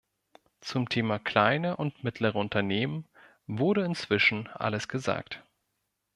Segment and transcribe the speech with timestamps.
[0.61, 3.07] Zum Thema kleine und mittlere Unternehmen
[3.45, 5.43] wurde inzwischen alles gesagt.